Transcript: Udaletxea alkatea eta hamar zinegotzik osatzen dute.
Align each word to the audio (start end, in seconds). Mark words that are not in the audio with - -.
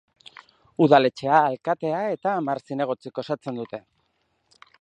Udaletxea 0.85 1.35
alkatea 1.49 2.01
eta 2.15 2.35
hamar 2.39 2.65
zinegotzik 2.69 3.25
osatzen 3.25 3.63
dute. 3.63 3.85